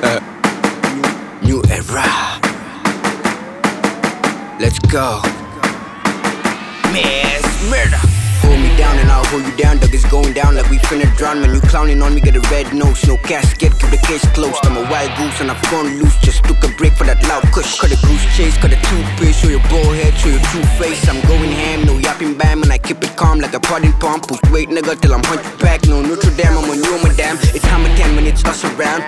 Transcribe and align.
Uh, 0.00 0.20
new 1.42 1.60
era. 1.70 2.06
Let's 4.60 4.78
go. 4.86 5.20
Miss 6.92 7.42
Murder. 7.68 7.98
Hold 8.46 8.60
me 8.60 8.70
down 8.76 8.96
and 8.98 9.10
I'll 9.10 9.24
hold 9.26 9.44
you 9.44 9.56
down. 9.56 9.78
Dog 9.78 9.92
is 9.92 10.04
going 10.06 10.34
down 10.34 10.54
like 10.54 10.70
we 10.70 10.78
finna 10.78 11.10
drown. 11.16 11.40
Man, 11.40 11.52
you 11.52 11.60
clowning 11.62 12.00
on 12.00 12.14
me, 12.14 12.20
get 12.20 12.36
a 12.36 12.40
red 12.50 12.72
nose. 12.72 13.04
No 13.06 13.16
casket, 13.16 13.72
keep 13.78 13.90
the 13.90 13.98
case 14.06 14.24
closed. 14.32 14.64
I'm 14.64 14.76
a 14.76 14.82
wild 14.88 15.10
goose 15.18 15.40
and 15.40 15.50
I've 15.50 15.62
gone 15.70 15.98
loose. 15.98 16.16
Just 16.18 16.44
took 16.44 16.62
a 16.62 16.68
break 16.76 16.94
for 16.94 17.04
that 17.04 17.20
loud 17.26 17.42
kush. 17.52 17.80
Cut 17.80 17.90
a 17.90 17.98
goose 18.06 18.24
chase, 18.36 18.56
cut 18.56 18.72
a 18.72 18.78
toothpaste. 18.88 19.42
Show 19.42 19.48
your 19.48 19.64
bald 19.68 19.96
head, 19.98 20.14
show 20.14 20.30
your 20.30 20.44
true 20.54 20.64
face. 20.78 21.08
I'm 21.08 21.20
going 21.26 21.50
ham, 21.50 21.86
no 21.86 21.98
yapping 21.98 22.38
bam. 22.38 22.62
And 22.62 22.72
I 22.72 22.78
keep 22.78 23.02
it 23.02 23.16
calm 23.16 23.40
like 23.40 23.54
a 23.54 23.60
potting 23.60 23.92
palm. 23.94 24.20
Push 24.20 24.40
weight, 24.50 24.68
nigga, 24.68 24.94
till 25.00 25.12
I'm 25.12 25.24
hunchback. 25.24 25.86
No 25.86 26.00
Notre 26.00 26.30
Dame, 26.38 26.54
I'm 26.54 26.70
on 26.70 26.78
you, 26.78 26.94
madam. 27.02 27.36
It's 27.50 27.64
hammer 27.66 27.94
10 27.96 28.16
when 28.16 28.26
it's 28.26 28.44
us 28.44 28.64
around. 28.64 29.02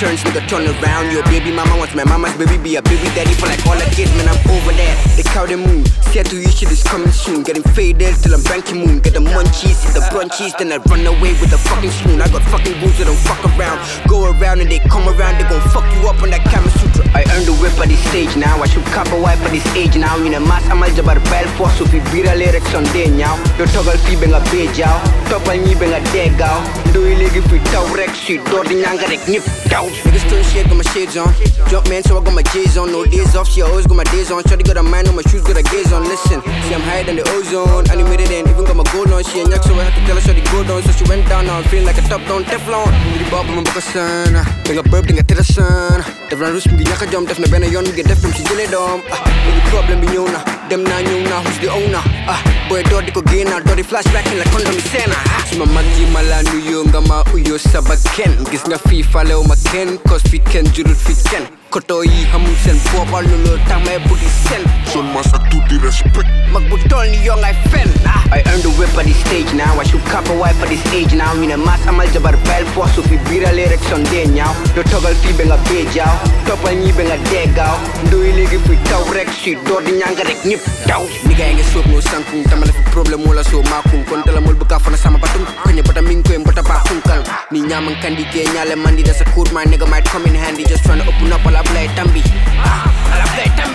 Turns, 0.00 0.24
nigga, 0.24 0.40
turn 0.48 0.64
around. 0.64 1.12
Your 1.12 1.22
baby 1.24 1.52
mama 1.52 1.76
wants 1.76 1.94
my 1.94 2.04
mama's 2.04 2.32
baby 2.40 2.56
be 2.56 2.76
a 2.76 2.80
baby 2.80 3.04
daddy 3.12 3.36
for 3.36 3.44
like 3.44 3.60
all 3.68 3.76
the 3.76 3.84
kids. 3.92 4.08
Man, 4.16 4.32
I'm 4.32 4.40
over 4.48 4.72
there. 4.72 4.96
They 5.12 5.22
cow 5.28 5.44
the 5.44 5.60
moon. 5.60 5.84
See 6.08 6.24
to 6.24 6.40
you 6.40 6.48
shit 6.48 6.72
is 6.72 6.82
coming 6.82 7.12
soon. 7.12 7.44
Getting 7.44 7.62
faded 7.76 8.16
till 8.16 8.32
I'm 8.32 8.40
banking 8.48 8.80
moon. 8.80 9.04
Get 9.04 9.12
the 9.12 9.20
munchies, 9.20 9.76
hit 9.84 9.92
the 9.92 10.00
brunchies, 10.08 10.56
then 10.56 10.72
I 10.72 10.80
run 10.88 11.04
away 11.04 11.36
with 11.36 11.52
the 11.52 11.60
fucking 11.60 11.92
spoon. 11.92 12.16
I 12.16 12.32
got 12.32 12.40
fucking 12.48 12.80
rules 12.80 12.96
that 12.96 13.12
don't 13.12 13.20
fuck 13.28 13.44
around. 13.44 13.76
Go 14.08 14.32
around 14.32 14.64
and 14.64 14.72
they 14.72 14.80
come 14.88 15.04
around, 15.04 15.36
they 15.36 15.44
gon' 15.44 15.60
fuck 15.68 15.84
you 15.92 16.08
up 16.08 16.16
on 16.24 16.32
that 16.32 16.48
Kama 16.48 16.72
Sutra. 16.80 17.04
I 17.12 17.28
earned 17.36 17.44
the 17.44 17.52
whip 17.60 17.76
at 17.76 17.92
this 17.92 18.00
stage 18.08 18.32
now. 18.40 18.56
I 18.56 18.72
should 18.72 18.88
cop 18.96 19.12
a 19.12 19.20
wipe 19.20 19.36
at 19.44 19.52
this 19.52 19.68
age 19.76 20.00
now. 20.00 20.16
In 20.24 20.32
a 20.32 20.40
mass 20.40 20.64
I'm 20.72 20.80
jabar 20.96 21.20
bell 21.28 21.44
force 21.60 21.76
if 21.76 21.92
you 21.92 22.00
beat 22.08 22.24
a 22.24 22.32
lyrics 22.32 22.72
on 22.72 22.88
day 22.96 23.12
now. 23.12 23.36
Yo 23.60 23.68
toggle 23.68 24.00
fee 24.08 24.16
benga 24.16 24.40
page 24.48 24.80
out. 24.80 25.04
Top 25.28 25.44
on 25.44 25.60
me 25.60 25.76
benga 25.76 26.00
deg 26.08 26.40
out. 26.40 26.64
Do 26.90 27.06
you 27.06 27.14
ligi 27.14 27.40
fi 27.46 27.58
taw 27.70 27.86
rek 27.94 28.10
shit. 28.14 28.44
Door 28.50 28.64
the 28.64 28.74
nyanga 28.82 29.06
rek 29.06 29.22
nip 29.30 29.44
down. 29.70 29.86
Niggas 30.02 30.26
turn 30.28 30.42
shit, 30.42 30.66
got 30.66 30.76
my 30.76 30.82
shades 30.90 31.16
on. 31.16 31.30
Jump 31.70 31.88
man, 31.88 32.02
so 32.02 32.18
I 32.18 32.24
got 32.24 32.34
my 32.34 32.42
J's 32.50 32.76
on. 32.76 32.90
No 32.90 33.04
days 33.06 33.36
off, 33.36 33.46
she 33.48 33.62
always 33.62 33.86
got 33.86 33.94
my 33.94 34.02
days 34.10 34.30
on. 34.32 34.42
Shorty 34.42 34.64
got 34.64 34.76
a 34.76 34.82
mind 34.82 35.06
on 35.06 35.14
my 35.14 35.22
shoes, 35.22 35.42
got 35.42 35.56
a 35.56 35.62
gaze 35.62 35.92
on. 35.92 36.02
Listen, 36.02 36.42
see 36.42 36.74
I'm 36.74 36.82
higher 36.82 37.04
than 37.04 37.14
the 37.14 37.24
ozone. 37.30 37.86
Animated 37.90 38.32
and 38.32 38.48
even 38.50 38.64
got 38.64 38.74
my 38.74 38.82
gold 38.90 39.12
on. 39.12 39.22
She 39.22 39.38
a 39.38 39.44
nyak, 39.44 39.62
so 39.62 39.74
I 39.78 39.86
had 39.86 39.94
to 39.94 40.02
tell 40.02 40.16
her 40.16 40.22
shorty 40.22 40.42
go 40.50 40.64
down. 40.66 40.82
So 40.82 40.90
she 40.90 41.04
went 41.06 41.28
down, 41.28 41.46
now 41.46 41.58
I'm 41.58 41.64
feeling 41.70 41.86
like 41.86 41.98
a 41.98 42.02
top 42.02 42.26
down 42.26 42.42
Teflon. 42.42 42.90
Hindi 43.06 43.22
ba 43.30 43.46
pa 43.46 43.52
mabakasan? 43.54 44.34
Tenga 44.66 44.82
burp, 44.90 45.06
tenga 45.06 45.22
tirasan. 45.22 46.02
Devran 46.26 46.50
rus, 46.50 46.66
hindi 46.66 46.82
nyaka 46.82 47.06
jump. 47.06 47.28
Def 47.28 47.38
na 47.38 47.46
bena 47.46 47.70
yon, 47.70 47.84
get 47.94 48.10
def 48.10 48.18
from 48.18 48.32
she 48.34 48.42
jile 48.42 48.66
dom. 48.66 48.98
Any 49.46 49.62
problem, 49.70 50.00
be 50.02 50.10
na. 50.10 50.42
Them 50.66 50.82
na 50.82 51.02
nyo 51.02 51.19
na, 51.19 51.19
who's 51.19 51.19
the 51.60 51.68
owner? 51.68 52.00
Ah, 52.26 52.40
boy, 52.68 52.82
dodi 52.84 53.12
ko 53.12 53.22
gina, 53.22 53.60
dodi 53.60 53.84
flashback 53.84 54.26
in 54.32 54.38
like 54.38 54.50
condom 54.50 54.80
sena. 54.80 55.16
Sima 55.46 55.66
magi 55.68 56.06
mala 56.12 56.42
nuyo 56.48 56.84
nga 56.88 57.00
ma 57.00 57.22
uyo 57.36 57.58
sa 57.58 57.80
baken. 57.80 58.44
Gis 58.50 58.64
nga 58.64 58.78
FIFA 58.88 59.28
leo 59.28 59.42
maken, 59.44 59.98
cause 60.08 60.22
fit 60.22 60.44
ken 60.44 60.64
jurul 60.72 60.96
fit 60.96 61.20
ken. 61.30 61.44
Koto 61.70 62.02
yi 62.02 62.24
hamun 62.32 62.56
sen 62.64 62.76
boba 62.90 63.22
lolo 63.22 63.56
tama 63.68 63.92
e 63.94 63.98
budi 64.08 64.28
sen. 64.48 64.64
So 64.90 65.02
masa 65.02 65.38
tutti 65.50 65.78
respect 65.78 66.26
Magbutol 66.50 67.10
ni 67.14 67.22
young 67.22 67.38
I 67.44 67.54
fen 67.70 67.86
ah. 68.02 68.26
I 68.34 68.42
earned 68.50 68.66
the 68.66 68.70
whip 68.74 68.90
at 68.98 69.06
this 69.06 69.14
stage 69.22 69.54
now 69.54 69.78
I 69.78 69.84
should 69.84 69.99
cop 70.20 70.36
a 70.36 70.38
wipe 70.38 70.60
at 70.60 70.68
this 70.68 70.84
age 70.92 71.14
now. 71.14 71.32
Mina 71.34 71.56
mas 71.56 71.80
amal 71.86 72.06
jabar 72.08 72.36
bell 72.44 72.64
force 72.76 72.96
If 72.98 73.10
we 73.10 73.16
beat 73.28 73.44
a 73.44 73.52
lyrics 73.52 73.90
on 73.92 74.04
day 74.04 74.26
now. 74.26 74.52
Yo 74.76 74.82
toggle 74.84 75.14
fi 75.22 75.32
benga 75.32 75.56
page 75.68 75.96
out 75.98 76.20
Top 76.46 76.60
al 76.68 76.76
nyi 76.76 76.92
benga 76.92 77.16
deg 77.30 77.56
out 77.58 77.80
Do 78.10 78.20
iligi 78.24 78.58
fi 78.66 78.76
taw 78.88 79.02
rek 79.16 79.28
shit 79.30 79.58
Do 79.64 79.80
di 79.80 79.92
nyanga 79.92 80.24
rek 80.28 80.44
nip 80.44 80.60
daw 80.86 81.02
Nigga 81.24 81.44
yang 81.48 81.64
sok 81.72 81.86
no 81.88 82.00
sankung 82.00 82.44
Tamala 82.44 82.72
fi 82.72 82.82
problem 82.90 83.24
wala 83.24 83.42
so 83.44 83.62
makung 83.72 84.04
Kontala 84.04 84.40
mul 84.40 84.54
buka 84.54 84.78
fana 84.78 84.96
sama 84.96 85.18
batung 85.18 85.46
Kanya 85.64 85.82
bata 85.82 86.02
mingko 86.02 86.32
yang 86.32 86.44
bata 86.44 86.62
bakung 86.62 87.00
kal 87.02 87.22
Ni 87.50 87.60
nyamang 87.64 87.96
kandi 88.02 88.24
ke 88.28 88.44
nyale 88.52 88.76
mandi 88.76 89.02
That's 89.02 89.20
a 89.20 89.24
cool 89.32 89.46
my 89.52 89.64
nigga 89.64 89.88
might 89.88 90.04
come 90.04 90.26
in 90.26 90.34
handy. 90.34 90.64
Just 90.64 90.84
tryna 90.84 91.06
open 91.08 91.32
up 91.32 91.44
ala 91.46 91.62
blay 91.72 91.88
tambi 91.96 92.22
Ah, 92.60 92.84
ala 93.14 93.24
blay 93.34 93.48
tambi 93.56 93.69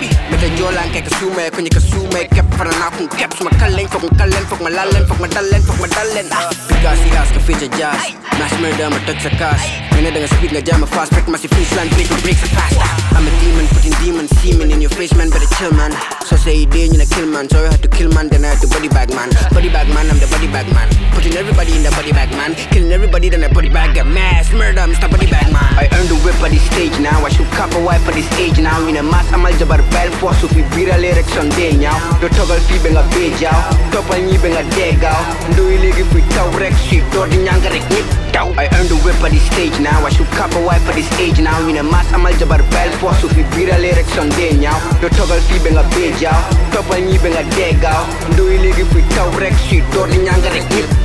Kay 0.96 1.04
kasume 1.04 1.44
Kanya 1.52 1.68
kasume 1.76 2.20
Kep 2.32 2.48
para 2.56 2.72
na 2.72 2.88
akong 2.88 3.04
kep 3.12 3.28
Suma 3.36 3.52
kaleng 3.60 3.84
Fok 3.84 4.08
kalen 4.16 4.44
Fok 4.48 4.64
malalen 4.64 5.04
Fok 5.04 5.20
madalen 5.20 5.60
Fok 5.60 5.76
madalen 5.76 6.24
ah. 6.32 6.48
Bigasi 6.72 7.12
has 7.12 7.28
ka 7.36 7.40
feature 7.44 7.68
jazz. 7.76 8.16
Mass 8.40 8.56
murder 8.64 8.88
matag 8.88 9.20
sa 9.20 9.28
kas 9.36 9.60
Kanya 9.92 10.08
dengan 10.16 10.32
speed 10.32 10.56
nga 10.56 10.64
jam 10.64 10.80
fast 10.88 11.12
Break 11.12 11.28
masih 11.28 11.52
freezeland 11.52 11.92
Break 11.92 12.08
my 12.08 12.16
breaks 12.24 12.48
fast. 12.48 12.80
Ah. 12.80 12.96
I'm 13.12 13.28
a 13.28 13.32
demon 13.44 13.68
Putting 13.76 13.92
demon 14.00 14.24
semen 14.40 14.72
in 14.72 14.80
your 14.80 14.88
face 14.96 15.12
man 15.12 15.28
Better 15.28 15.44
chill 15.60 15.68
man. 15.76 15.92
So 16.24 16.32
say 16.40 16.64
day 16.64 16.88
you 16.88 16.96
na 16.96 17.04
kill 17.04 17.28
man. 17.28 17.44
So 17.52 17.60
I 17.60 17.76
had 17.76 17.84
to 17.84 17.92
kill 17.92 18.08
man 18.16 18.32
Then 18.32 18.48
I 18.48 18.56
had 18.56 18.64
to 18.64 18.68
body 18.72 18.88
bag 18.88 19.12
man. 19.12 19.28
Body 19.52 19.68
bag 19.68 19.92
man 19.92 20.08
I'm 20.08 20.16
the 20.16 20.32
body 20.32 20.48
bag 20.48 20.64
man. 20.72 20.88
Putting 21.12 21.36
everybody 21.36 21.76
in 21.76 21.84
the 21.84 21.92
body 21.92 22.16
bag 22.16 22.32
man. 22.40 22.56
Killing 22.72 22.88
everybody 22.96 23.28
then 23.28 23.44
I 23.44 23.52
body 23.52 23.68
bag 23.68 23.92
Get 23.92 24.08
mass 24.08 24.48
murder 24.48 24.88
Mr. 24.88 25.12
Body 25.12 25.28
bag 25.28 25.45
man 25.56 25.72
I 25.80 25.84
earned 25.96 26.08
the 26.12 26.18
whip 26.24 26.36
at 26.44 26.50
this 26.52 26.64
stage 26.70 26.96
now 27.00 27.24
I 27.24 27.30
should 27.32 27.48
cop 27.56 27.72
a 27.72 27.80
wipe 27.80 28.04
at 28.08 28.14
this 28.14 28.28
age 28.38 28.58
now 28.60 28.76
Mina 28.84 29.02
mas 29.02 29.28
amal 29.32 29.52
jabar 29.60 29.80
bell 29.92 30.10
force 30.20 30.42
If 30.44 30.52
we 30.56 30.62
beat 30.74 30.88
a 30.92 30.98
lyrics 30.98 31.36
on 31.36 31.48
day 31.56 31.72
now 31.76 31.96
Yo 32.20 32.28
toggle 32.36 32.60
fi 32.68 32.76
benga 32.84 33.04
page 33.14 33.42
out 33.44 33.72
Top 33.92 34.08
al 34.12 34.20
nyi 34.28 34.36
benga 34.44 34.62
deg 34.76 35.04
out 35.04 35.24
Do 35.56 35.68
iligi 35.72 36.04
fi 36.12 36.20
taw 36.34 36.48
rek 36.60 36.76
shit? 36.86 37.04
Do 37.12 37.26
di 37.32 37.40
nyanga 37.46 37.72
rek 37.74 37.86
nip 37.92 38.06
daw 38.32 38.48
I 38.60 38.68
earned 38.76 38.90
the 38.92 38.98
whip 39.04 39.16
at 39.24 39.32
this 39.32 39.44
stage 39.52 39.78
now 39.80 40.04
I 40.04 40.10
should 40.10 40.30
cop 40.36 40.52
a 40.52 40.60
wipe 40.60 40.86
at 40.90 40.94
this 40.94 41.10
age 41.20 41.40
now 41.40 41.56
Mina 41.66 41.82
mas 41.82 42.08
amal 42.12 42.32
jabar 42.40 42.62
bell 42.74 42.92
force 43.00 43.24
If 43.24 43.36
we 43.36 43.44
beat 43.56 43.72
a 43.72 43.78
lyrics 43.78 44.16
on 44.18 44.28
day 44.40 44.52
now 44.56 44.76
Yo 45.00 45.08
toggle 45.08 45.40
fi 45.48 45.56
benga 45.64 45.84
page 45.96 46.24
out 46.24 46.44
Top 46.72 46.88
al 46.92 47.02
nyi 47.08 47.18
benga 47.24 47.44
deg 47.56 47.84
out 47.84 48.06
Do 48.36 48.48
iligi 48.56 48.84
fi 48.92 49.00
taw 49.14 49.28
rek 49.40 49.56
shit? 49.68 49.84
Do 49.92 50.06
di 50.12 50.18
nyanga 50.28 50.52
rek 50.56 50.68
nip 50.76 50.95